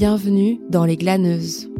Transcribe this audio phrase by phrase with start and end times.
[0.00, 1.70] Bienvenue dans Les Glaneuses.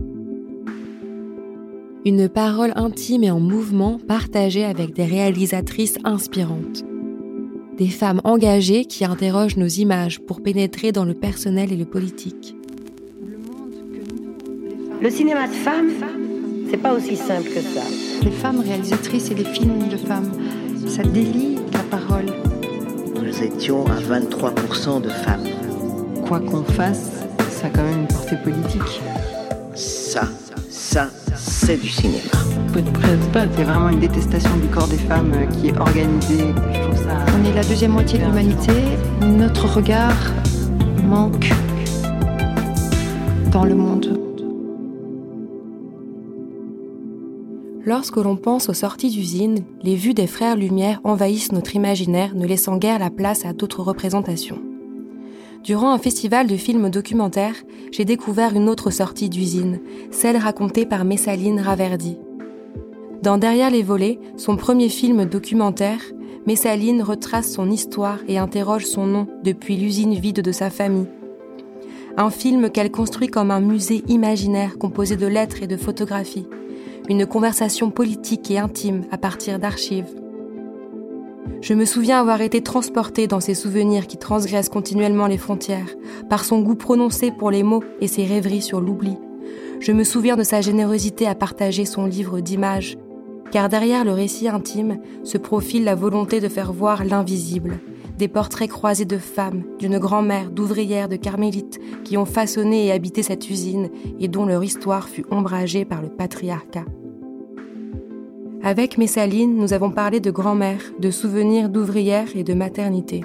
[2.05, 6.85] Une parole intime et en mouvement partagée avec des réalisatrices inspirantes.
[7.79, 12.55] Des femmes engagées qui interrogent nos images pour pénétrer dans le personnel et le politique.
[15.01, 15.89] Le cinéma de femmes,
[16.71, 17.85] c'est pas aussi simple que ça.
[18.23, 20.31] Les femmes réalisatrices et les films de femmes,
[20.87, 22.27] ça délie la parole.
[23.15, 25.47] Nous étions à 23% de femmes.
[26.27, 27.20] Quoi qu'on fasse,
[27.61, 29.03] ça a quand même une portée politique.
[29.75, 30.23] Ça,
[30.71, 32.19] ça, c'est du cinéma.
[32.73, 36.55] C'est vraiment une détestation du corps des femmes euh, qui est organisée.
[36.73, 37.17] Je trouve ça...
[37.39, 38.73] On est la deuxième moitié de l'humanité.
[39.21, 40.17] Notre regard
[41.05, 41.51] manque
[43.53, 44.19] dans le monde.
[47.85, 52.47] Lorsque l'on pense aux sorties d'usines, les vues des frères Lumière envahissent notre imaginaire, ne
[52.47, 54.61] laissant guère la place à d'autres représentations.
[55.65, 57.57] Durant un festival de films documentaires,
[57.93, 59.81] j'ai découvert une autre sortie d'usine,
[60.11, 62.17] celle racontée par Messaline Raverdi.
[63.23, 66.01] Dans Derrière les volets, son premier film documentaire,
[66.47, 71.09] Messaline retrace son histoire et interroge son nom depuis l'usine vide de sa famille.
[72.17, 76.47] Un film qu'elle construit comme un musée imaginaire composé de lettres et de photographies.
[77.11, 80.09] Une conversation politique et intime à partir d'archives.
[81.61, 85.95] Je me souviens avoir été transportée dans ses souvenirs qui transgressent continuellement les frontières,
[86.29, 89.17] par son goût prononcé pour les mots et ses rêveries sur l'oubli.
[89.81, 92.97] Je me souviens de sa générosité à partager son livre d'images,
[93.51, 97.81] car derrière le récit intime se profile la volonté de faire voir l'invisible,
[98.17, 103.23] des portraits croisés de femmes, d'une grand-mère, d'ouvrières, de carmélites, qui ont façonné et habité
[103.23, 106.85] cette usine et dont leur histoire fut ombragée par le patriarcat.
[108.63, 113.25] Avec Messaline, nous avons parlé de grand-mère, de souvenirs d'ouvrière et de maternité.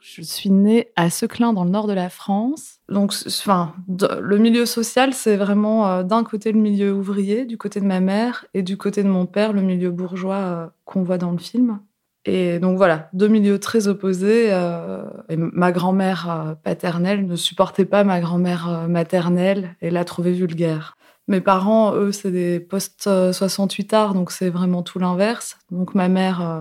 [0.00, 2.80] Je suis née à Seclin, dans le nord de la France.
[2.88, 7.80] Donc, enfin, le milieu social, c'est vraiment euh, d'un côté le milieu ouvrier, du côté
[7.80, 11.18] de ma mère, et du côté de mon père, le milieu bourgeois euh, qu'on voit
[11.18, 11.78] dans le film.
[12.24, 14.48] Et donc voilà, deux milieux très opposés.
[14.50, 20.96] Euh, ma grand-mère paternelle ne supportait pas ma grand-mère maternelle et l'a trouvée vulgaire.
[21.32, 25.56] Mes parents, eux, c'est des post-68 arts, donc c'est vraiment tout l'inverse.
[25.70, 26.60] Donc ma mère, euh,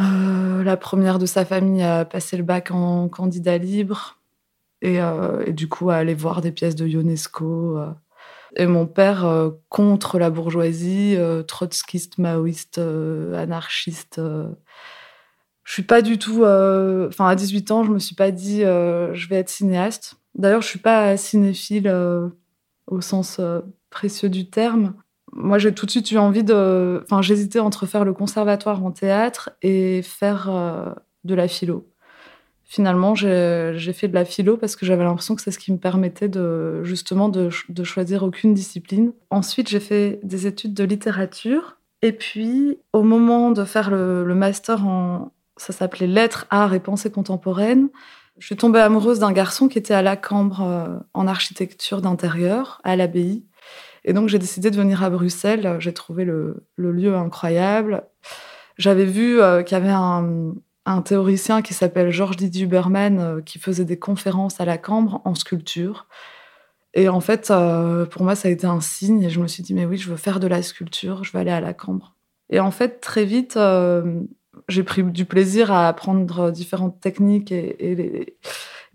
[0.00, 4.18] euh, la première de sa famille, a passé le bac en candidat libre
[4.82, 7.80] et, euh, du coup a allé voir des pièces de Ionesco.
[8.54, 9.26] Et mon père,
[9.70, 11.16] contre la bourgeoisie,
[11.46, 12.76] trotskiste, maoïste,
[13.34, 14.20] anarchiste.
[15.64, 16.44] je suis pas du tout.
[16.44, 20.16] Enfin, à 18 ans, je me suis pas dit je vais être cinéaste.
[20.34, 21.90] D'ailleurs, je suis pas cinéphile
[22.88, 23.60] au sens euh,
[23.90, 24.94] précieux du terme.
[25.32, 27.02] Moi, j'ai tout de suite eu envie de.
[27.04, 30.92] Enfin, j'hésitais entre faire le conservatoire en théâtre et faire euh,
[31.24, 31.86] de la philo.
[32.64, 35.78] Finalement, j'ai fait de la philo parce que j'avais l'impression que c'est ce qui me
[35.78, 37.48] permettait de justement de,
[37.82, 39.12] choisir aucune discipline.
[39.30, 41.78] Ensuite, j'ai fait des études de littérature.
[42.02, 46.80] Et puis, au moment de faire le, le master en, ça s'appelait Lettres, Arts et
[46.80, 47.88] Pensée contemporaine,
[48.38, 52.80] je suis tombée amoureuse d'un garçon qui était à la Cambre euh, en architecture d'intérieur,
[52.84, 53.44] à l'abbaye.
[54.04, 55.76] Et donc, j'ai décidé de venir à Bruxelles.
[55.80, 58.04] J'ai trouvé le, lieu incroyable.
[58.76, 60.54] J'avais vu euh, qu'il y avait un,
[61.04, 65.34] théoricien qui s'appelle Georges Didier Huberman euh, qui faisait des conférences à la Cambre en
[65.34, 66.06] sculpture.
[66.94, 67.52] Et en fait,
[68.10, 69.22] pour moi, ça a été un signe.
[69.24, 71.38] Et je me suis dit, mais oui, je veux faire de la sculpture, je veux
[71.38, 72.16] aller à la Cambre.
[72.50, 73.58] Et en fait, très vite,
[74.68, 78.36] j'ai pris du plaisir à apprendre différentes techniques et,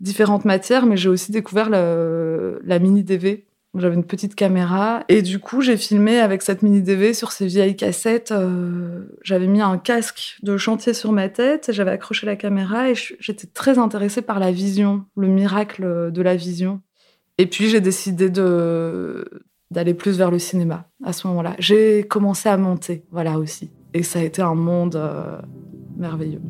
[0.00, 3.44] différentes matières, mais j'ai aussi découvert la mini DV.
[3.76, 7.46] J'avais une petite caméra et du coup j'ai filmé avec cette mini DV sur ces
[7.46, 8.30] vieilles cassettes.
[8.30, 12.94] Euh, j'avais mis un casque de chantier sur ma tête, j'avais accroché la caméra et
[12.94, 16.82] j'étais très intéressée par la vision, le miracle de la vision.
[17.38, 21.56] Et puis j'ai décidé d'aller plus vers le cinéma à ce moment-là.
[21.58, 23.72] J'ai commencé à monter, voilà aussi.
[23.94, 25.40] Et ça a été un monde euh,
[25.96, 26.42] merveilleux.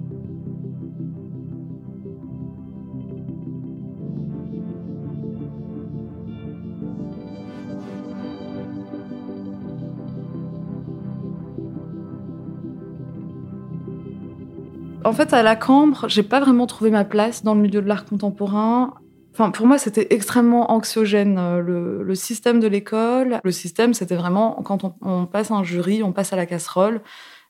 [15.05, 17.87] En fait, à la Cambre, j'ai pas vraiment trouvé ma place dans le milieu de
[17.87, 18.94] l'art contemporain.
[19.34, 21.38] Enfin, pour moi, c'était extrêmement anxiogène.
[21.38, 21.60] Euh,
[22.02, 26.32] le, système de l'école, le système, c'était vraiment quand on, passe un jury, on passe
[26.32, 27.02] à la casserole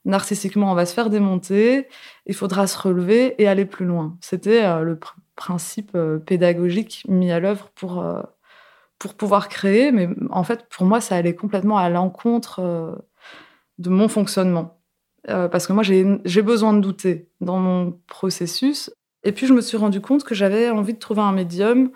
[0.06, 1.88] narcissiquement, on va se faire démonter,
[2.26, 4.16] il faudra se relever et aller plus loin.
[4.20, 4.98] C'était euh, le
[5.36, 8.04] principe euh, pédagogique mis à l'œuvre pour,
[8.98, 13.04] pour pouvoir créer, mais en fait, pour moi, ça allait complètement à l'encontre
[13.78, 14.78] de mon fonctionnement.
[15.26, 18.90] parce que moi, j'ai besoin de douter dans mon processus.
[19.24, 21.90] Et puis, je me suis rendu compte que j'avais envie de trouver un médium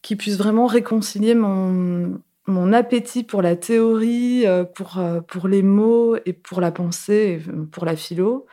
[0.00, 5.62] qui puisse vraiment réconcilier mon, mon appétit pour la théorie, euh, pour, euh, pour les
[5.62, 7.40] mots et pour la pensée,
[7.70, 8.46] pour la philo.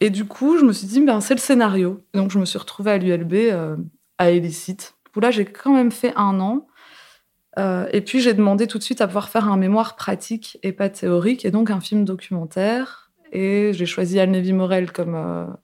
[0.00, 2.02] Et du coup, je me suis dit, ben, c'est le scénario.
[2.12, 3.76] Donc, je me suis retrouvée à l'ULB euh,
[4.18, 6.66] à Illicite, où là, j'ai quand même fait un an.
[7.92, 10.88] et puis, j'ai demandé tout de suite à pouvoir faire un mémoire pratique et pas
[10.88, 13.12] théorique, et donc un film documentaire.
[13.32, 15.56] Et j'ai choisi Anne Morel comme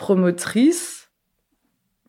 [0.00, 0.96] promotrice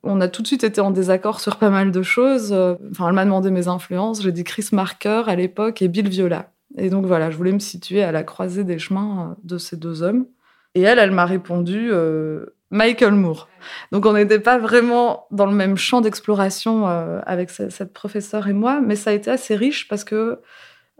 [0.03, 2.51] on a tout de suite été en désaccord sur pas mal de choses.
[2.89, 4.23] Enfin, elle m'a demandé mes influences.
[4.23, 6.51] J'ai dit Chris Marker à l'époque et Bill Viola.
[6.77, 10.01] Et donc voilà, je voulais me situer à la croisée des chemins de ces deux
[10.01, 10.25] hommes.
[10.73, 13.49] Et elle, elle m'a répondu euh, Michael Moore.
[13.91, 18.53] Donc on n'était pas vraiment dans le même champ d'exploration euh, avec cette professeure et
[18.53, 20.39] moi, mais ça a été assez riche parce que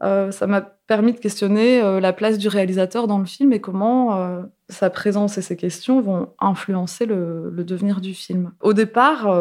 [0.04, 4.44] euh, ça m'a permis de questionner la place du réalisateur dans le film et comment
[4.72, 8.52] sa présence et ses questions vont influencer le, devenir du film.
[8.62, 9.34] Au départ,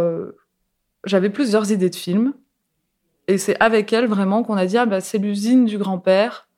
[1.04, 2.34] j'avais plusieurs idées de film
[3.28, 6.48] et c'est avec elle vraiment qu'on a dit ah, bah, c'est l'usine du grand-père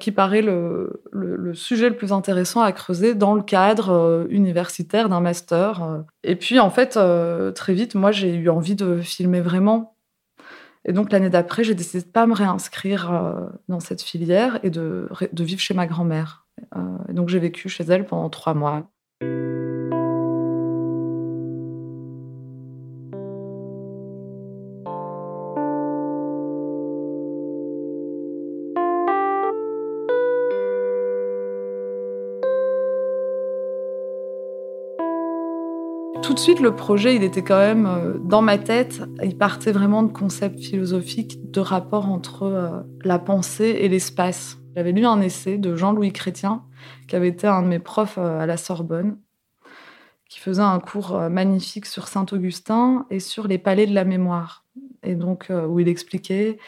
[0.00, 6.04] qui paraît le, sujet le plus intéressant à creuser dans le cadre universitaire d'un master.
[6.24, 6.98] Et puis en fait,
[7.54, 9.94] très vite, moi j'ai eu envie de filmer vraiment
[10.88, 14.70] et donc l'année d'après, j'ai décidé de pas me réinscrire euh, dans cette filière et
[14.70, 15.08] de
[15.38, 16.46] vivre chez ma grand-mère.
[16.76, 18.90] Euh, donc j'ai vécu chez elle pendant trois mois.
[36.28, 39.00] tout de suite, le projet, il était quand même euh, dans ma tête.
[39.24, 42.68] Il partait vraiment de concepts philosophiques, de rapport entre euh,
[43.02, 44.58] la pensée et l'espace.
[44.78, 46.62] J'avais lu un essai de Jean-Louis Chrétien,
[47.08, 49.18] qui avait été un de mes profs euh, à la Sorbonne,
[50.28, 54.64] qui faisait un cours magnifique sur Saint-Augustin et sur les palais de la mémoire.
[55.02, 56.58] Et donc, où il expliquait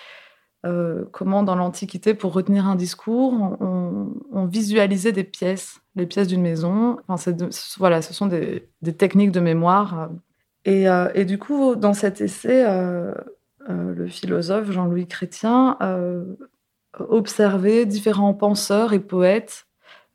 [0.67, 6.43] euh, comment dans l'Antiquité, pour retenir un discours, on, visualisait des pièces, les pièces d'une
[6.43, 6.99] maison.
[7.09, 7.33] Enfin,
[7.79, 8.69] voilà, ce sont des,
[8.99, 10.11] techniques de mémoire.
[10.67, 13.15] Euh, et, du coup, dans cet essai, euh,
[13.69, 15.79] le philosophe Jean-Louis Chrétien
[16.99, 19.67] observait différents penseurs et poètes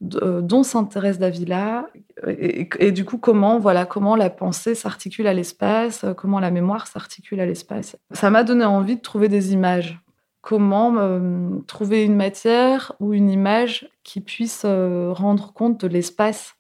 [0.02, 1.88] dont s'intéresse Davila
[2.28, 6.88] et, et, du coup comment voilà comment la pensée s'articule à l'espace, comment la mémoire
[6.88, 7.96] s'articule à l'espace.
[8.12, 9.98] Ça m'a donné envie de trouver des images
[10.46, 16.56] comment euh, trouver une matière ou une image qui puisse euh, rendre compte de l'espace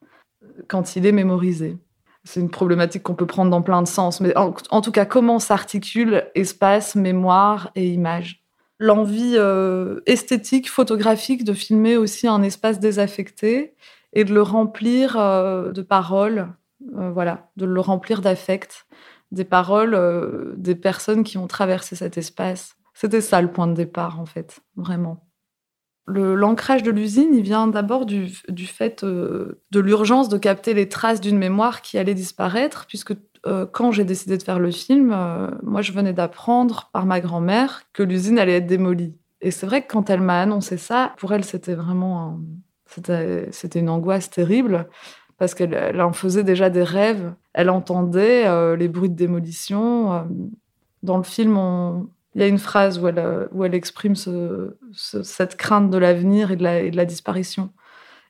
[0.67, 1.77] quand il est mémorisé.
[2.23, 5.37] C'est une problématique qu'on peut prendre dans plein de sens, mais en, tout cas, comment
[5.37, 8.43] s'articule espace, mémoire et image
[8.79, 13.75] L'envie euh, esthétique, photographique de filmer aussi un espace désaffecté
[14.13, 16.47] et de le remplir de paroles,
[16.79, 18.85] voilà, de le remplir d'affect,
[19.31, 24.19] des paroles des personnes qui ont traversé cet espace c'était ça le point de départ,
[24.19, 25.27] en fait, vraiment.
[26.07, 28.29] L'ancrage de l'usine, il vient d'abord du,
[28.67, 33.13] fait euh, de l'urgence de capter les traces d'une mémoire qui allait disparaître, puisque
[33.47, 37.21] euh, quand j'ai décidé de faire le film, euh, moi je venais d'apprendre par ma
[37.21, 39.15] grand-mère que l'usine allait être démolie.
[39.41, 42.39] Et c'est vrai que quand elle m'a annoncé ça, pour elle c'était vraiment
[42.87, 44.87] c'était une angoisse terrible
[45.37, 47.33] parce qu'elle en faisait déjà des rêves.
[47.53, 50.25] Elle entendait les bruits de démolition.
[51.03, 51.57] Dans le film,
[52.35, 56.95] il y a une phrase euh, où elle exprime cette crainte de l'avenir et, de
[56.95, 57.71] la disparition.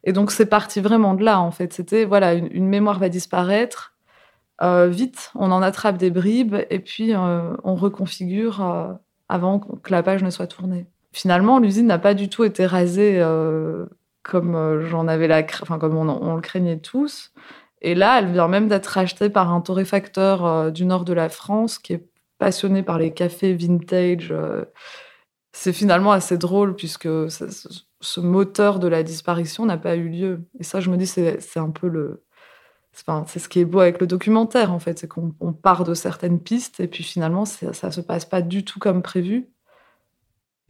[0.04, 1.74] Et donc, c'est parti vraiment de là, en fait.
[1.74, 3.95] C'était, voilà, une, mémoire va disparaître.
[4.62, 8.98] Euh, vite, on en attrape des bribes et puis euh, on reconfigure
[9.28, 10.86] avant que la page ne soit tournée.
[11.12, 13.24] Finalement, l'usine n'a pas du tout été rasée
[14.24, 17.32] comme j'en avais la, enfin comme on, le craignait tous.
[17.82, 21.80] Et là, elle vient même d'être rachetée par un torréfacteur du nord de la France
[21.80, 22.06] qui est
[22.38, 24.32] passionné par les cafés vintage.
[24.32, 24.66] Euh,
[25.54, 30.42] c'est finalement assez drôle puisque ce moteur de la disparition n'a pas eu lieu.
[30.60, 32.24] Et ça, je me dis, c'est un peu le.
[33.28, 35.00] C'est ce qui est beau avec le documentaire, en fait.
[35.00, 38.64] C'est qu'on part de certaines pistes et puis finalement, ça ne se passe pas du
[38.64, 39.50] tout comme prévu.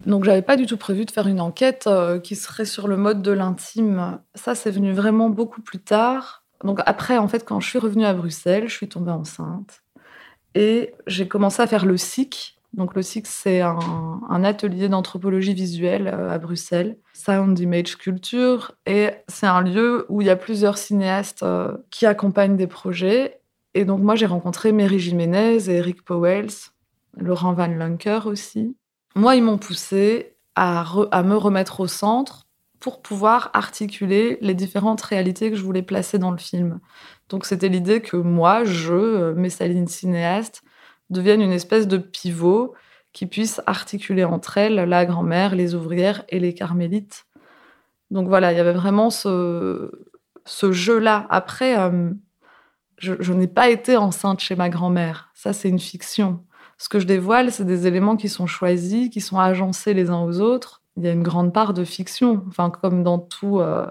[0.05, 2.97] Donc, j'avais pas du tout prévu de faire une enquête euh, qui serait sur le
[2.97, 4.19] mode de l'intime.
[4.33, 6.43] Ça, c'est venu vraiment beaucoup plus tard.
[6.63, 9.83] Donc, après, en fait, quand je suis revenue à Bruxelles, je suis tombée enceinte.
[10.53, 12.59] Et j'ai commencé à faire le SIC.
[12.75, 18.73] Donc le SIC, c'est un, atelier d'anthropologie visuelle euh, à Bruxelles, Sound Image Culture.
[18.85, 23.39] Et c'est un lieu où il y a plusieurs cinéastes euh, qui accompagnent des projets.
[23.75, 26.71] Et donc moi, j'ai rencontré Mary Jiménez Eric Powells,
[27.17, 28.75] Laurent Van Lunker aussi.
[29.15, 32.45] Moi, ils m'ont poussé à, à, me remettre au centre
[32.81, 36.79] pour pouvoir articuler les différentes réalités que je voulais placer dans le film.
[37.29, 40.61] Donc c'était l'idée que moi, je, euh, Messaline cinéaste,
[41.09, 42.73] devienne une espèce de pivot
[43.13, 47.25] qui puisse articuler entre elles la grand-mère, les ouvrières et les carmélites.
[48.11, 49.89] Donc voilà, il y avait vraiment ce,
[50.45, 51.25] jeu-là.
[51.29, 52.11] Après, euh,
[52.97, 55.31] je, je n'ai pas été enceinte chez ma grand-mère.
[55.33, 56.43] Ça, c'est une fiction.
[56.77, 60.21] Ce que je dévoile, c'est des éléments qui sont choisis, qui sont agencés les uns
[60.21, 60.83] aux autres.
[60.97, 63.85] Il y a une grande part de fiction, enfin comme dans tout, euh,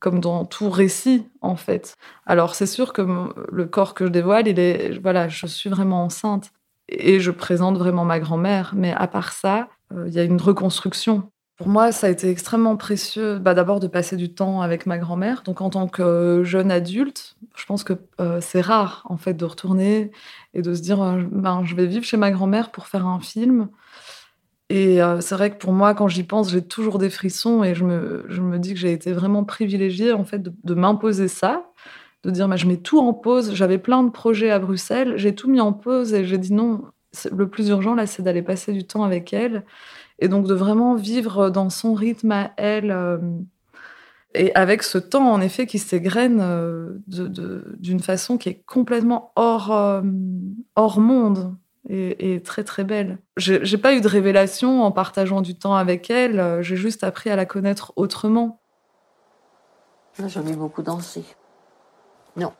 [0.00, 1.96] comme dans tout récit en fait.
[2.26, 3.02] Alors c'est sûr que
[3.50, 6.52] le corps que je dévoile, il est, voilà, je suis vraiment enceinte
[6.88, 8.72] et je présente vraiment ma grand-mère.
[8.74, 11.30] Mais à part ça, euh, il y a une reconstruction.
[11.56, 14.96] Pour moi, ça a été extrêmement précieux, bah, d'abord de passer du temps avec ma
[14.96, 15.42] grand-mère.
[15.42, 19.44] Donc en tant que jeune adulte, je pense que euh, c'est rare en fait de
[19.44, 20.12] retourner
[20.54, 23.18] et de se dire, euh, ben, je vais vivre chez ma grand-mère pour faire un
[23.18, 23.68] film.
[24.70, 27.74] Et euh, c'est vrai que pour moi, quand j'y pense, j'ai toujours des frissons et
[27.74, 31.70] je me, je me dis que j'ai été vraiment privilégiée en fait de, m'imposer ça,
[32.22, 33.54] de dire, bah, je mets tout en pause.
[33.54, 36.82] J'avais plein de projets à Bruxelles, j'ai tout mis en pause et j'ai dit non.
[37.34, 39.64] Le plus urgent là, c'est d'aller passer du temps avec elle
[40.18, 42.90] et donc de vraiment vivre dans son rythme à elle.
[42.90, 43.18] Euh,
[44.34, 50.02] et avec ce temps, en effet, qui s'égrène euh, d'une façon qui est complètement hors,
[50.76, 51.56] hors monde
[51.88, 53.18] et, très très belle.
[53.36, 57.36] J'ai pas eu de révélation en partageant du temps avec elle, j'ai juste appris à
[57.36, 58.60] la connaître autrement.
[60.20, 61.24] On jamais beaucoup dansé.
[62.36, 62.52] Non.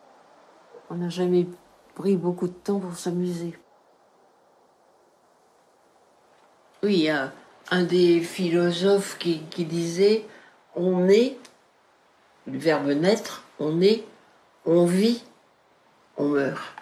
[0.90, 1.46] On n'a jamais
[1.94, 3.58] pris beaucoup de temps pour s'amuser.
[6.84, 10.24] Oui, un des philosophes qui, qui disait
[10.76, 11.36] on est,
[12.46, 14.04] le verbe naître, on est,
[14.64, 15.24] on vit,
[16.16, 16.77] on meurt.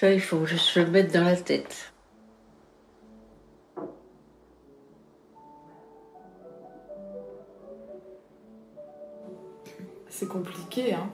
[0.00, 1.92] Ça, il faut juste se le mettre dans la tête.
[10.08, 11.10] C'est compliqué, hein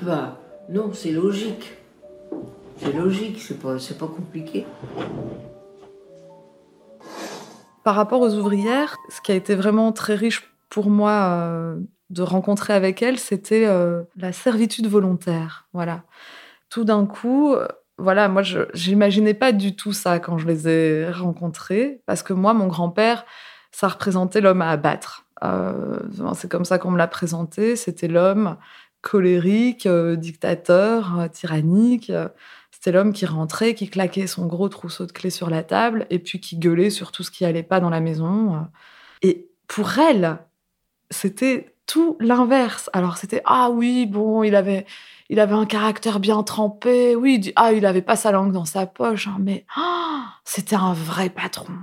[0.00, 1.74] Bah, non, c'est logique.
[2.78, 4.64] C'est logique, c'est pas, c'est pas compliqué.
[7.84, 12.22] Par rapport aux ouvrières, ce qui a été vraiment très riche pour moi euh, de
[12.22, 15.68] rencontrer avec elles, c'était euh, la servitude volontaire.
[15.74, 16.04] Voilà.
[16.70, 17.66] Tout d'un coup, euh,
[17.98, 22.32] voilà, moi, je n'imaginais pas du tout ça quand je les ai rencontrées, parce que
[22.32, 23.24] moi, mon grand-père,
[23.72, 25.26] ça représentait l'homme à abattre.
[25.44, 25.98] Euh,
[26.34, 27.76] c'est comme ça qu'on me l'a présenté.
[27.76, 28.56] C'était l'homme
[29.00, 32.12] colérique, euh, dictateur, tyrannique.
[32.70, 36.18] C'était l'homme qui rentrait, qui claquait son gros trousseau de clés sur la table et
[36.18, 38.66] puis qui gueulait sur tout ce qui allait pas dans la maison.
[39.22, 40.38] Et pour elle,
[41.10, 42.88] c'était tout l'inverse.
[42.92, 44.86] Alors c'était ah oui, bon, il avait
[45.28, 47.16] il avait un caractère bien trempé.
[47.16, 49.66] Oui, ah, il avait pas sa langue dans sa poche, hein, mais
[50.44, 51.74] c'était un vrai patron.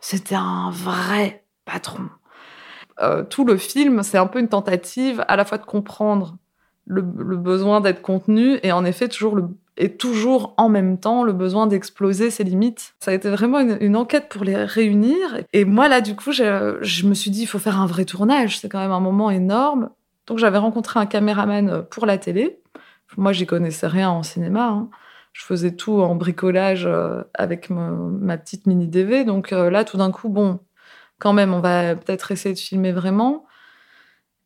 [0.00, 2.08] C'était un vrai patron.
[3.00, 6.36] Euh, tout le film, c'est un peu une tentative à la fois de comprendre
[6.86, 9.48] le, le besoin d'être contenu et en effet toujours le,
[9.80, 12.94] et toujours en même temps le besoin d'exploser ses limites.
[13.00, 15.16] Ça a été vraiment une, enquête pour les réunir.
[15.54, 18.60] Et moi, là, du coup, je, me suis dit, il faut faire un vrai tournage.
[18.60, 19.88] C'est quand même un moment énorme.
[20.26, 22.60] Donc, j'avais rencontré un caméraman pour la télé.
[23.16, 24.68] Moi, j'y connaissais rien en cinéma.
[24.68, 24.90] Hein.
[25.32, 29.24] Je faisais tout en bricolage euh, avec ma, ma petite mini DV.
[29.24, 30.60] Donc euh, là, tout d'un coup, bon,
[31.18, 33.46] quand même, on va peut-être essayer de filmer vraiment.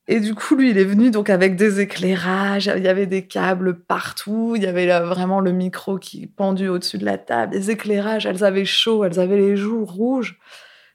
[0.06, 3.26] Et du coup, lui, il est venu donc avec des éclairages, il y avait des
[3.26, 7.70] câbles partout, il y avait vraiment le micro qui pendu au-dessus de la table, des
[7.70, 10.38] éclairages, elles avaient chaud, elles avaient les joues rouges.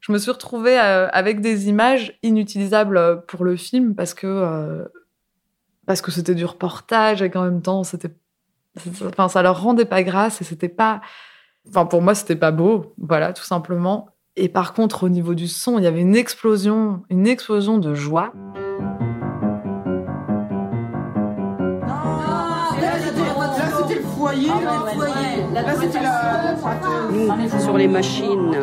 [0.01, 4.85] Je me suis retrouvée euh, avec des images inutilisables pour le film parce que euh,
[5.87, 8.11] parce que c'était du reportage et qu'en même temps c'était
[9.05, 11.01] enfin ça leur rendait pas grâce et c'était pas
[11.67, 14.09] enfin pour moi c'était pas beau, voilà, tout simplement.
[14.35, 17.93] Et par contre, au niveau du son, il y avait une explosion, une explosion de
[17.93, 18.31] joie.
[27.11, 28.55] Nous, sur les machines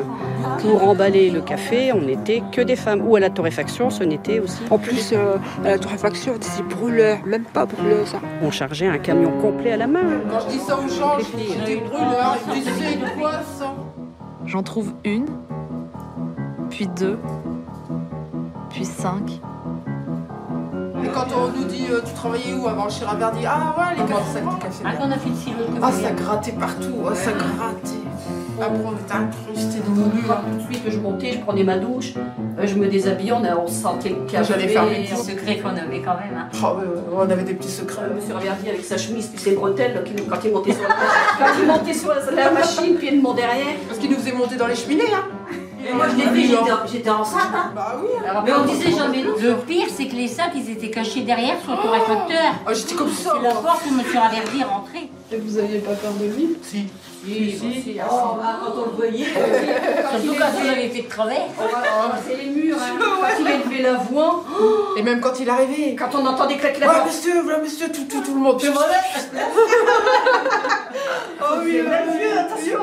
[0.61, 3.03] pour emballer le café, on n'était que des femmes.
[3.07, 4.63] Ou à la torréfaction, ce n'était aussi.
[4.71, 8.19] En plus, euh, à la torréfaction, c'est brûleur, même pas brûleur, ça.
[8.43, 10.21] On chargeait un camion complet à la main.
[10.31, 13.75] Quand je dis ça aux gens, je dis brûleur, ils disent c'est quoi ça?
[14.47, 15.27] J'en trouve une,
[16.71, 17.19] puis deux,
[18.71, 19.41] puis cinq.
[21.05, 24.09] Et quand on nous dit euh, tu travaillais où avant chez Raverdi Ah ouais, les
[24.09, 24.83] cafés, ça café.
[24.85, 25.57] Ah, on a fait le sirop.
[25.83, 28.07] Ah, ça grattait partout, oh, ça grattait.
[28.59, 30.23] Après, on était incrustés de moulu.
[30.23, 33.67] Tout de suite, je montais, je prenais ma douche, euh, je me déshabillais, on, on
[33.67, 34.45] sentait le café.
[34.53, 36.37] J'allais faire mes petits secrets qu'on avait quand même.
[36.39, 36.49] Hein.
[36.63, 38.03] Oh, ouais, on avait des petits secrets.
[38.15, 40.89] Monsieur Raverdi avec sa chemise, puis ses bretelles, quand il montait sur, la,
[41.39, 43.77] quand il montait sur la, la machine, puis de mon derrière.
[43.87, 45.36] Parce qu'il nous faisait monter dans les cheminées, hein
[45.89, 46.63] Mais moi, je l'ai j'étais-
[46.93, 47.43] j'étais enceinte.
[47.55, 47.71] Hein.
[47.75, 48.09] Bah oui.
[48.45, 49.23] Mais on disait jamais.
[49.23, 52.55] Le pire, c'est que les sacs, ils étaient cachés derrière sur le torréfacteur.
[52.67, 53.35] Ah, j'étais comme ça.
[53.37, 54.03] C'est la porte où M.
[54.21, 55.11] Raverdi est rentré.
[55.33, 56.87] Et vous aviez pas peur de lui Si.
[57.27, 57.97] Si, si.
[58.09, 59.25] Oh, bah, quand on le voyait.
[59.27, 61.47] Surtout quand il avait fait de travers.
[62.25, 62.97] C'est les murs, hein.
[63.01, 64.45] Quand il a élevé la voix,
[64.97, 65.97] Et même quand il est arrivé.
[65.99, 67.13] quand on entendait claquer la Voilà, porte.
[67.13, 68.63] monsieur, voilà, monsieur, tout, tout, tout le monde.
[71.49, 72.81] Oh oui, monsieur, attention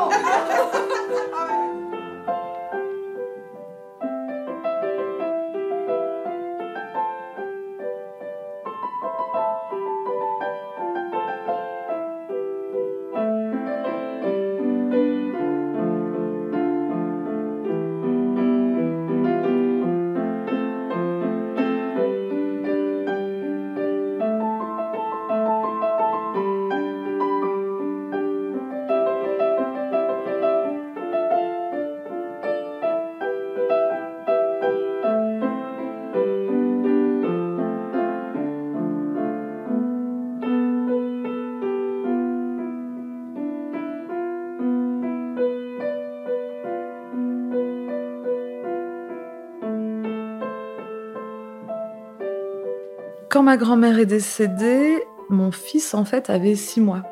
[53.43, 57.03] Quand ma grand-mère est décédée, mon fils en fait avait six mois.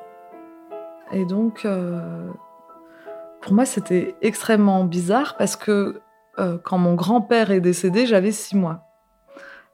[1.11, 2.29] Et donc, euh,
[3.41, 5.99] pour moi, c'était extrêmement bizarre parce que
[6.39, 8.85] euh, quand mon grand-père est décédé, j'avais six mois.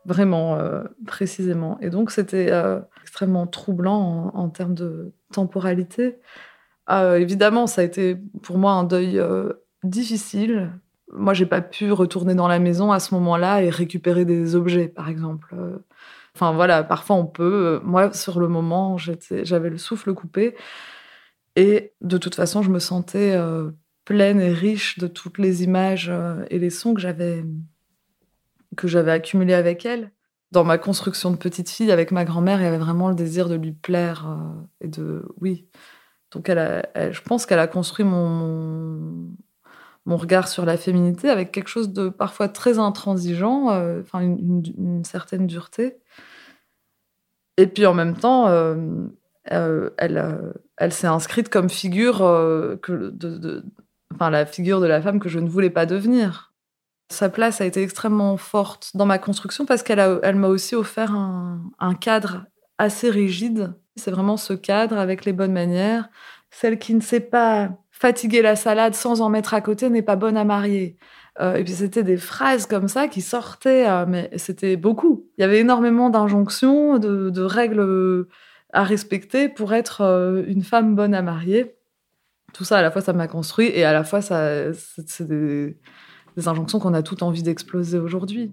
[0.05, 1.77] Vraiment, euh, précisément.
[1.79, 2.51] Et donc, c'était
[3.03, 6.17] extrêmement troublant en, en termes de temporalité.
[6.89, 9.21] Évidemment, ça a été pour moi un deuil
[9.83, 10.71] difficile.
[11.13, 14.87] Moi, j'ai pas pu retourner dans la maison à ce moment-là et récupérer des objets,
[14.87, 15.53] par exemple.
[16.37, 17.77] Enfin voilà, parfois on peut.
[17.77, 20.55] euh, Moi, sur le moment, j'avais le souffle coupé.
[21.55, 23.71] Et de toute façon, je me sentais euh,
[24.05, 27.43] pleine et riche de toutes les images euh, et les sons que j'avais
[28.75, 30.11] que j'avais accumulés avec elle.
[30.51, 33.49] Dans ma construction de petite fille avec ma grand-mère, il y avait vraiment le désir
[33.49, 34.27] de lui plaire
[34.79, 35.65] et de oui.
[36.31, 39.27] Donc elle, a- je pense qu'elle a construit mon,
[40.05, 45.47] mon regard sur la féminité avec quelque chose de parfois très intransigeant, enfin une certaine
[45.47, 45.97] dureté.
[47.57, 48.75] Et puis en même temps, euh,
[49.51, 52.17] euh, elle, euh, elle s'est inscrite comme figure,
[52.81, 53.63] que de,
[54.13, 56.53] enfin la figure de la femme que je ne voulais pas devenir.
[57.09, 61.93] Sa place a été extrêmement forte dans ma construction parce qu'elle m'a aussi offert un
[61.99, 62.45] cadre
[62.77, 63.73] assez rigide.
[63.95, 66.09] C'est vraiment ce cadre avec les bonnes manières.
[66.51, 70.15] Celle qui ne sait pas fatiguer la salade sans en mettre à côté n'est pas
[70.15, 70.97] bonne à marier.
[71.39, 75.27] Euh, et puis c'était des phrases comme ça qui sortaient, euh, mais c'était beaucoup.
[75.37, 78.25] Il y avait énormément d'injonctions, de, règles
[78.73, 81.75] à respecter pour être euh, une femme bonne à marier.
[82.53, 85.27] Tout ça, à la fois, ça m'a construit et à la fois, ça, c'est c'est
[85.27, 85.77] des,
[86.37, 88.51] des injonctions qu'on a toutes envie d'exploser aujourd'hui.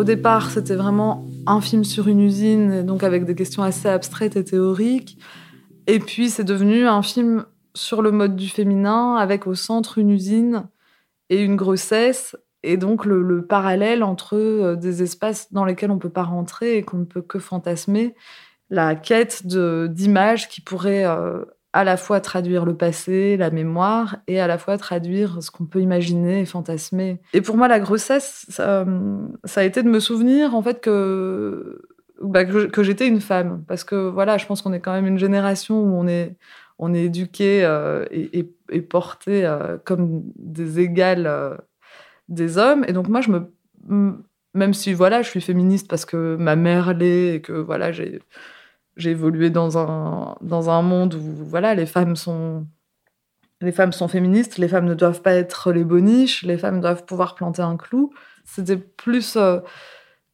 [0.00, 4.34] Au départ, c'était vraiment un film sur une usine, donc avec des questions assez abstraites
[4.34, 5.18] et théoriques.
[5.86, 10.08] Et puis, c'est devenu un film sur le mode du féminin, avec au centre une
[10.08, 10.64] usine
[11.28, 15.96] et une grossesse, et donc le, le parallèle entre euh, des espaces dans lesquels on
[15.96, 18.14] ne peut pas rentrer et qu'on ne peut que fantasmer,
[18.70, 24.40] la quête d'images qui pourraient euh, à la fois traduire le passé, la mémoire, et
[24.40, 27.20] à la fois traduire ce qu'on peut imaginer et fantasmer.
[27.32, 28.84] Et pour moi, la grossesse, ça,
[29.56, 31.82] a été de me souvenir en fait que,
[32.20, 33.64] bah, que, que j'étais une femme.
[33.68, 36.36] Parce que voilà, je pense qu'on est quand même une génération où on est,
[36.80, 41.56] on est éduqué euh, et, et, porté euh, comme des égales euh,
[42.28, 42.84] des hommes.
[42.88, 46.94] Et donc moi, je me, même si voilà, je suis féministe parce que ma mère
[46.94, 48.20] l'est et que voilà, j'ai
[48.96, 52.66] j'ai évolué dans un, dans un monde où voilà, les femmes sont
[53.62, 57.04] les femmes sont féministes, les femmes ne doivent pas être les boniches, les femmes doivent
[57.04, 58.10] pouvoir planter un clou.
[58.44, 59.60] C'était plus euh,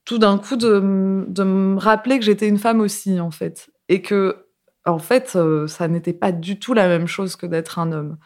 [0.04, 4.00] tout d'un coup de, de me rappeler que j'étais une femme aussi en fait et
[4.00, 4.46] que
[4.84, 8.16] en fait euh, ça n'était pas du tout la même chose que d'être un homme.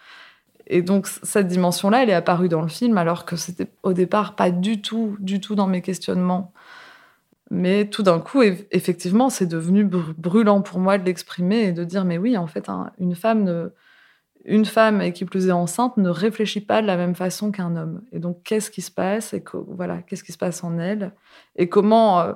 [0.67, 4.37] Et donc cette dimension-là, elle est apparue dans le film alors que c'était au départ
[4.37, 6.53] pas du tout, du tout dans mes questionnements.
[7.51, 11.73] Mais tout d'un coup, eff- effectivement, c'est devenu br- brûlant pour moi de l'exprimer et
[11.73, 13.71] de dire mais oui, en fait, un- une femme ne,
[14.45, 17.77] une femme et qui plus est enceinte ne réfléchit pas de la même façon qu'un
[17.77, 18.03] homme.
[18.13, 21.13] Et donc, qu'est-ce qui se passe et voilà, qu'est-ce qui se passe en elle
[21.57, 22.33] et comment, euh,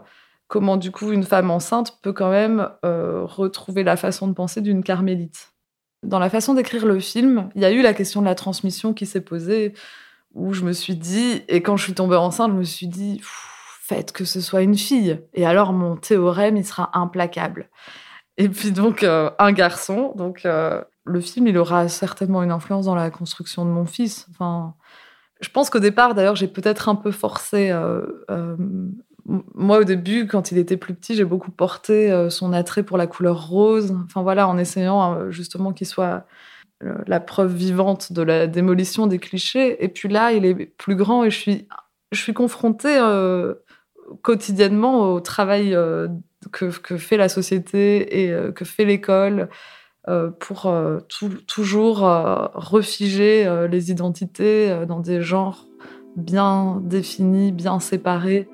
[0.49, 4.61] comment du coup une femme enceinte peut quand même euh, retrouver la façon de penser
[4.61, 5.53] d'une carmélite.
[6.03, 8.93] Dans la façon d'écrire le film, il y a eu la question de la transmission
[8.93, 9.73] qui s'est posée,
[10.35, 13.23] où je me suis dit, et quand je suis tombée enceinte, je me suis dit,
[13.87, 15.21] faites que ce soit une fille.
[15.35, 17.69] Et alors mon théorème, il sera implacable.
[18.39, 20.15] Et puis donc euh, un garçon.
[20.17, 24.27] Donc euh, le film, il aura certainement une influence dans la construction de mon fils.
[24.31, 24.75] Enfin,
[25.41, 27.71] je pense qu'au départ, d'ailleurs, j'ai peut-être un peu forcé.
[27.71, 28.57] Euh,
[29.27, 33.07] moi, au début, quand il était plus petit, j'ai beaucoup porté son attrait pour la
[33.07, 33.95] couleur rose.
[34.05, 36.27] Enfin voilà, en essayant justement qu'il soit
[37.07, 39.83] la preuve vivante de la démolition des clichés.
[39.83, 41.69] Et puis là, il est plus grand et je suis,
[42.15, 42.99] je suis confrontée
[44.23, 45.77] quotidiennement au travail
[46.51, 49.49] que, fait la société et euh, que fait l'école
[50.09, 50.99] euh, pour euh,
[51.47, 55.67] toujours refiger les identités dans des genres
[56.17, 58.49] bien définis, bien séparés.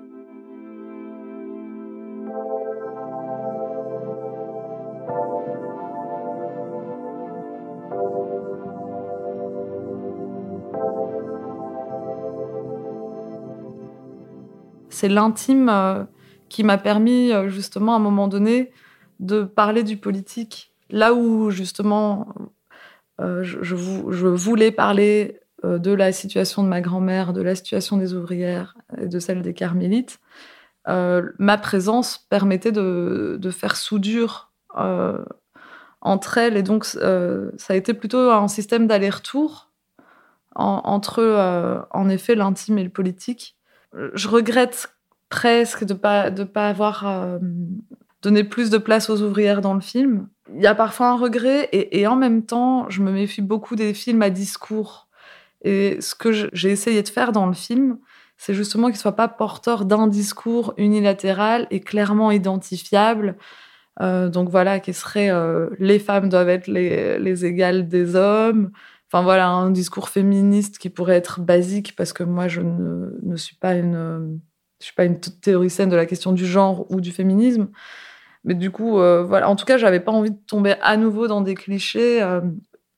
[15.01, 16.07] C'est l'intime
[16.51, 18.71] qui m'a permis euh, justement à un moment donné
[19.19, 20.75] de parler du politique.
[20.91, 22.29] Là où justement
[23.19, 23.75] euh, je,
[24.27, 29.07] voulais parler euh, de la situation de ma grand-mère, de la situation des ouvrières et
[29.07, 30.21] de celle des carmélites,
[30.87, 34.53] ma présence permettait de, faire soudure
[36.03, 36.59] entre elles.
[36.59, 39.71] Et donc, ça a été plutôt un système d'aller-retour
[40.57, 43.60] entre, en effet, l'intime et le politique.
[44.15, 44.95] Je regrette
[45.29, 47.39] presque de pas de pas avoir euh,
[48.23, 50.29] donné plus de place aux ouvrières dans le film.
[50.55, 53.95] Il y a parfois un regret et, en même temps, je me méfie beaucoup des
[53.95, 55.09] films à discours.
[55.63, 57.99] Et ce que j'ai essayé de faire dans le film,
[58.37, 63.37] c'est justement qu'il soit pas porteur d'un discours unilatéral et clairement identifiable.
[64.01, 68.73] Euh, donc voilà, qui serait euh, les femmes doivent être les égales des hommes.
[69.13, 73.57] Enfin voilà, un discours féministe qui pourrait être basique parce que moi je ne, suis
[73.57, 74.41] pas une
[74.79, 77.69] je suis pas une théoricienne de la question du genre ou du féminisme.
[78.45, 79.49] Mais du coup, euh, voilà.
[79.51, 82.23] En tout cas, j'avais pas envie de tomber à nouveau dans des clichés.
[82.23, 82.41] Euh.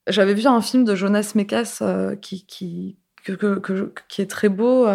[0.07, 2.99] j'avais vu un film de Jonas Mekas euh, qui, qui,
[4.09, 4.87] qui est très beau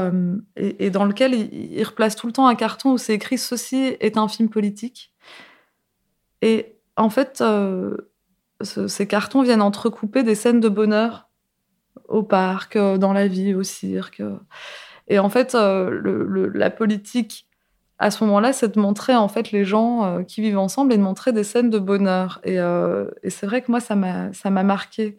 [0.56, 4.18] et, dans lequel il, replace tout le temps un carton où c'est écrit Ceci est
[4.18, 5.12] un film politique.
[6.44, 7.44] Et en fait,
[8.62, 11.30] ces cartons viennent entrecouper des scènes de bonheur
[12.08, 14.22] au parc, dans la vie, au cirque.
[15.08, 17.48] Et en fait, euh, la politique,
[18.00, 20.98] à ce moment-là, c'est de montrer en fait les gens euh, qui vivent ensemble et
[20.98, 22.40] de montrer des scènes de bonheur.
[22.44, 25.18] Et, euh, c'est vrai que moi, ça m'a, ça m'a marqué.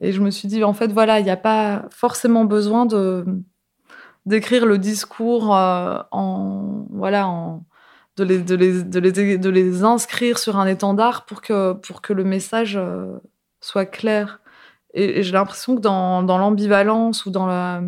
[0.00, 3.24] Et je me suis dit, en fait, voilà, il n'y a pas forcément besoin de
[4.26, 7.64] d'écrire le discours en voilà en
[8.18, 12.02] de les, de, les, de, les, de les inscrire sur un étendard pour que, pour
[12.02, 12.78] que le message
[13.60, 14.40] soit clair.
[14.94, 17.82] Et, et j'ai l'impression que dans, dans l'ambivalence ou dans la,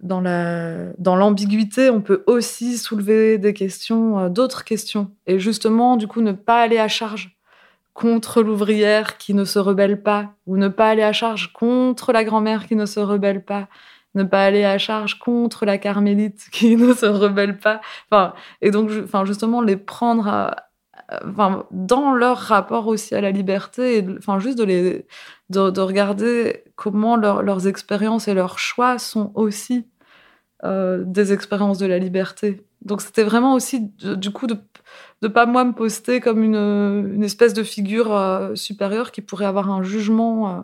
[0.00, 5.96] dans la dans l'ambiguïté, on peut aussi soulever des questions, euh, d'autres questions, et justement,
[5.96, 7.36] du coup, ne pas aller à charge
[7.94, 12.24] contre l'ouvrière qui ne se rebelle pas, ou ne pas aller à charge contre la
[12.24, 13.68] grand-mère qui ne se rebelle pas,
[14.14, 17.80] ne pas aller à charge contre la carmélite qui ne se rebelle pas.
[18.10, 20.54] Enfin, et donc, enfin, justement, les prendre
[21.24, 25.06] enfin, dans leur rapport aussi à la liberté, et, enfin, juste de, les,
[25.50, 29.86] de, de regarder comment leurs expériences et leurs choix sont aussi
[30.64, 32.64] euh, des expériences de la liberté.
[32.82, 34.56] Donc c'était vraiment aussi du coup de
[35.22, 36.54] ne pas moi me poster comme une,
[37.14, 40.60] une espèce de figure euh, supérieure qui pourrait avoir un jugement euh,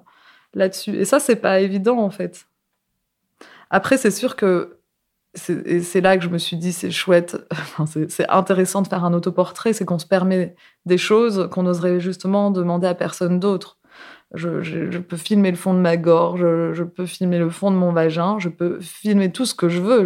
[0.54, 0.96] là-dessus.
[0.96, 2.46] Et ça c'est pas évident en fait.
[3.70, 4.80] Après c'est sûr que
[5.34, 7.36] c'est là que je me suis dit c'est chouette,
[8.08, 10.56] c'est intéressant de faire un autoportrait, c'est qu'on se permet
[10.86, 13.78] des choses qu'on n'oserait justement demander à personne d'autre.
[14.34, 17.92] Je, peux filmer le fond de ma gorge, je, peux filmer le fond de mon
[17.92, 20.04] vagin, je peux filmer tout ce que je veux.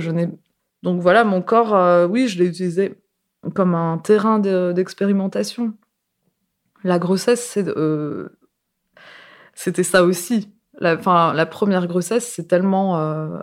[0.83, 2.95] Donc voilà, mon corps, euh, oui, je l'ai utilisé
[3.55, 5.75] comme un terrain d'expérimentation.
[6.85, 8.29] La grossesse, euh,
[9.55, 10.51] c'était ça aussi.
[10.81, 10.97] La,
[11.33, 13.39] la première grossesse, c'est tellement euh,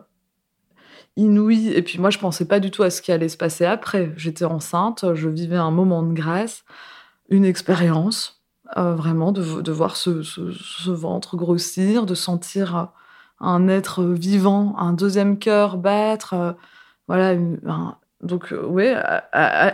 [1.17, 1.69] inouï.
[1.69, 4.11] Et puis moi, je pensais pas du tout à ce qui allait se passer après.
[4.17, 6.63] J'étais enceinte, je vivais un moment de grâce,
[7.29, 8.41] une expérience
[8.77, 12.91] euh, vraiment de, de voir ce, ce, ventre grossir, de sentir
[13.41, 16.33] un être vivant, un deuxième cœur battre.
[16.33, 16.53] Euh,
[17.07, 17.35] voilà,
[18.21, 18.85] donc euh, oui,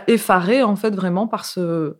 [0.08, 1.96] effaré en fait vraiment par ce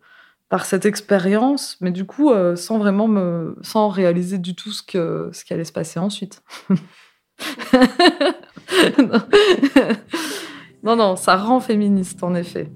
[0.49, 5.29] par cette expérience, mais du coup sans vraiment me sans réaliser du tout ce que
[5.31, 6.43] ce qui allait se passer ensuite.
[10.83, 10.95] non.
[10.95, 11.15] non.
[11.15, 12.71] ça rend féministe en effet.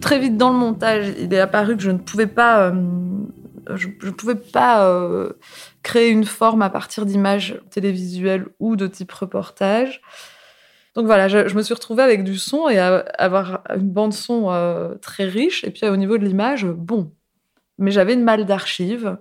[0.00, 2.72] Très vite dans le montage, il est apparu que je ne pouvais pas euh,
[3.74, 5.32] je, je pouvais pas euh,
[5.82, 10.00] créer une forme à partir d'images télévisuelles ou de type reportage.
[10.94, 14.94] Donc voilà, je, me suis retrouvée avec du son et avoir une bande son euh,
[14.96, 15.64] très riche.
[15.64, 17.12] Et puis au niveau de l'image, bon.
[17.78, 19.18] Mais j'avais une malle d'archives,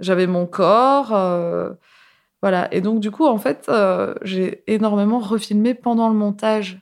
[0.00, 1.70] j'avais mon corps, euh,
[2.40, 2.72] voilà.
[2.72, 3.70] Et donc du coup, en fait,
[4.22, 6.80] j'ai énormément refilmé pendant le montage.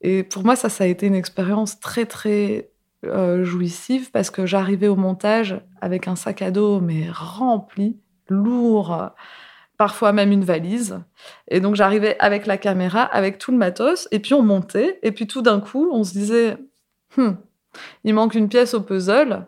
[0.00, 2.67] Et pour moi, ça, ça a été une expérience très très
[3.04, 7.96] euh, jouissive parce que j'arrivais au montage avec un sac à dos mais rempli,
[8.28, 9.10] lourd
[9.76, 11.00] parfois même une valise.
[11.46, 15.12] Et donc j'arrivais avec la caméra, avec tout le matos, et puis on montait, et
[15.12, 16.58] puis tout d'un coup, on se disait,
[17.16, 17.36] Hm,
[18.04, 19.46] il manque une pièce au puzzle.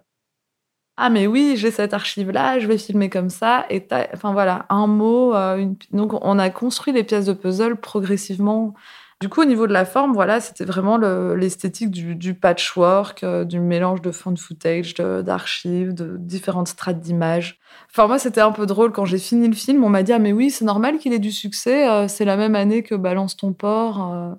[0.97, 4.87] Ah mais oui, j'ai cette archive-là, je vais filmer comme ça, et enfin voilà, un
[4.87, 5.35] mot.
[5.35, 5.67] euh.
[5.93, 8.75] Donc on a construit les pièces de puzzle progressivement.
[9.21, 13.45] Du coup, au niveau de la forme, voilà, c'était vraiment le- l'esthétique du, patchwork, euh,
[13.45, 17.59] du mélange de found footage, d'archives, de, différentes strates d'images.
[17.91, 18.93] Enfin, moi, c'était un peu drôle.
[18.93, 21.19] Quand j'ai fini le film, on m'a dit Ah, mais oui, c'est normal qu'il ait
[21.19, 21.87] du succès.
[21.87, 24.11] euh, c'est la même année que Balance ton porc.
[24.11, 24.33] euh.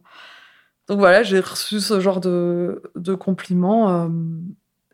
[0.87, 4.09] Donc voilà, j'ai reçu ce genre de, de compliments.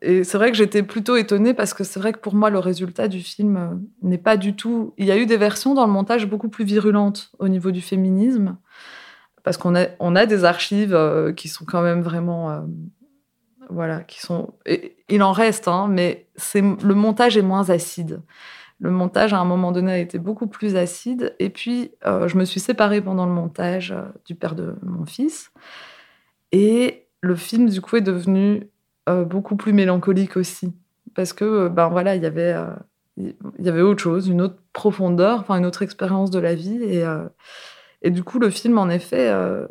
[0.02, 2.58] Et c'est vrai que j'étais plutôt étonnée parce que c'est vrai que pour moi, le
[2.58, 4.94] résultat du film n'est pas du tout.
[4.98, 7.80] Il y a eu des versions dans le montage beaucoup plus virulentes au niveau du
[7.80, 8.58] féminisme.
[9.42, 12.50] Parce qu'on a, des archives euh, qui sont quand même vraiment.
[12.50, 12.60] euh,
[13.70, 14.54] voilà, qui sont.
[15.08, 18.22] il en reste, hein, mais c'est le montage est moins acide.
[18.80, 21.34] Le montage, à un moment donné, a été beaucoup plus acide.
[21.38, 25.50] Et puis, euh, je me suis séparée pendant le montage du père de mon fils.
[26.52, 28.70] Et le film, du coup, est devenu
[29.26, 30.74] beaucoup plus mélancolique aussi.
[31.14, 32.54] Parce que, ben voilà, il y avait,
[33.16, 36.82] il y avait autre chose, une autre profondeur, enfin, une autre expérience de la vie.
[36.84, 37.04] Et,
[38.02, 39.66] et du coup, le film, en effet, euh,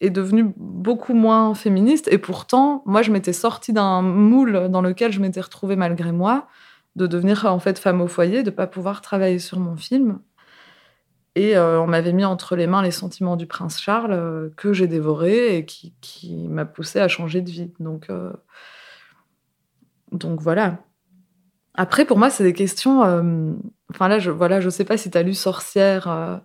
[0.00, 2.08] est devenu beaucoup moins féministe.
[2.12, 6.46] Et pourtant, moi, je m'étais sortie d'un moule dans lequel je m'étais retrouvée malgré moi,
[6.96, 10.20] de devenir en fait femme au foyer, de pas pouvoir travailler sur mon film.
[11.36, 14.72] Et euh, on m'avait mis entre les mains les sentiments du prince Charles euh, que
[14.72, 17.72] j'ai dévoré et qui, m'a poussée à changer de vie.
[17.80, 18.08] Donc,
[20.12, 20.78] donc voilà.
[21.72, 23.00] Après, pour moi, c'est des questions.
[23.90, 26.42] Enfin là, je voilà, je sais pas si tu as lu Sorcière.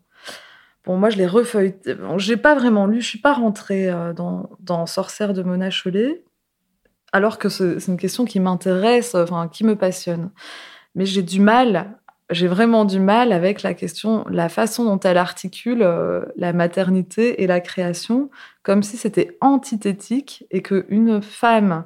[0.85, 1.95] Bon, moi, je l'ai refeuilleté.
[1.95, 3.01] Bon, j'ai pas vraiment lu.
[3.01, 6.23] Je suis pas rentrée euh, dans, dans Sorcière de Mona Chollet,
[7.13, 10.31] alors que c'est une question qui m'intéresse, enfin qui me passionne.
[10.95, 11.97] Mais j'ai du mal.
[12.31, 17.43] J'ai vraiment du mal avec la question, la façon dont elle articule euh, la maternité
[17.43, 18.29] et la création,
[18.63, 21.85] comme si c'était antithétique et qu'une femme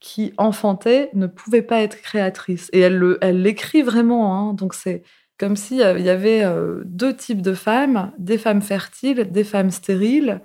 [0.00, 2.70] qui enfantait ne pouvait pas être créatrice.
[2.72, 4.34] Et elle le- elle l'écrit vraiment.
[4.50, 4.54] hein.
[4.54, 5.02] Donc c'est
[5.38, 10.40] comme s'il y avait euh, deux types de femmes, des femmes fertiles, des femmes stériles,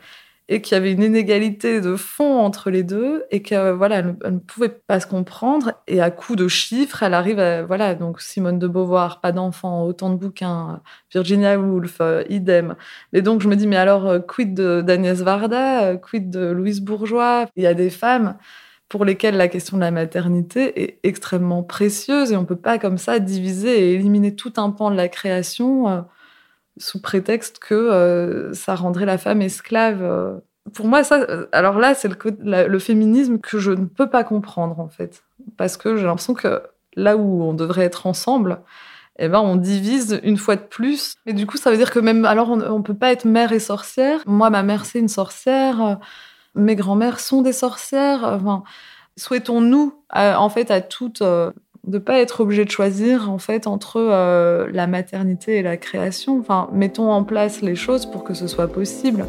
[0.50, 4.18] et qu'il y avait une inégalité de fond entre les deux, et que voilà, elle,
[4.34, 5.72] ne- pouvait pas se comprendre.
[5.88, 9.84] Et à coup de chiffres, elle arrive à voilà, donc Simone de Beauvoir, pas d'enfants,
[9.86, 10.82] autant de bouquins,
[11.14, 12.76] Virginia Woolf, euh, idem.
[13.14, 16.82] Et donc je me dis mais alors euh, quid d'Agnès Varda, euh, quid de Louise
[16.82, 17.48] Bourgeois?
[17.56, 18.38] Il y a des femmes
[18.94, 23.00] pour lesquelles la question de la maternité est extrêmement précieuse et on peut pas comme
[23.00, 26.02] ça diviser et éliminer tout un pan de la création euh,
[26.78, 30.04] sous prétexte que euh, ça rendrait la femme esclave.
[30.04, 30.36] euh.
[30.76, 34.80] Pour moi, ça, alors là, c'est le, le féminisme que je ne peux pas comprendre
[34.80, 35.24] en fait,
[35.58, 36.62] parce que j'ai l'impression que
[36.96, 38.60] là où on devrait être ensemble,
[39.18, 41.16] eh ben, on divise une fois de plus.
[41.26, 43.54] Et du coup, ça veut dire que même, alors, on, on peut pas être mère
[43.54, 44.20] et sorcière.
[44.28, 45.98] Moi, ma mère, c'est une sorcière.
[46.56, 48.40] Mes grands-mères sont des sorcières.
[49.16, 51.52] Souhaitons-nous, euh, en fait, à toutes, euh,
[51.84, 56.40] de pas être obligé de choisir, en fait, entre euh, la maternité et la création.
[56.40, 59.26] Enfin, mettons en place les choses pour que ce soit possible.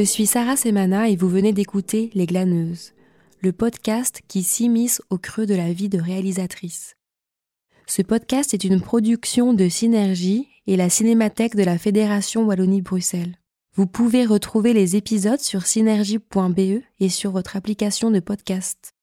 [0.00, 2.94] Je suis Sarah Semana et vous venez d'écouter Les Glaneuses,
[3.42, 6.96] le podcast qui s'immisce au creux de la vie de réalisatrice.
[7.86, 13.36] Ce podcast est une production de Synergie et la Cinémathèque de la Fédération Wallonie-Bruxelles.
[13.74, 18.94] Vous pouvez retrouver les épisodes sur synergie.be et sur votre application de podcast.